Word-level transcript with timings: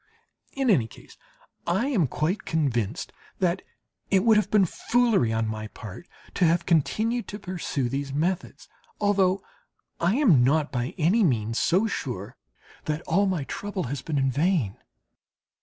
In 0.53 0.71
any 0.71 0.87
case 0.87 1.15
I 1.67 1.85
am 1.89 2.07
quite 2.07 2.43
convinced 2.43 3.13
that 3.37 3.61
it 4.09 4.23
would 4.23 4.35
have 4.35 4.49
been 4.49 4.65
foolery 4.65 5.31
on 5.31 5.47
my 5.47 5.67
part 5.67 6.07
to 6.33 6.45
have 6.45 6.65
continued 6.65 7.27
to 7.27 7.37
pursue 7.37 7.87
these 7.87 8.11
methods 8.11 8.67
although 8.99 9.43
I 9.99 10.15
am 10.15 10.43
not 10.43 10.71
by 10.71 10.95
any 10.97 11.23
means 11.23 11.59
so 11.59 11.85
sure 11.85 12.35
that 12.85 13.03
all 13.03 13.27
my 13.27 13.43
trouble 13.43 13.83
has 13.93 14.01
been 14.01 14.17
in 14.17 14.31
vain. 14.31 14.77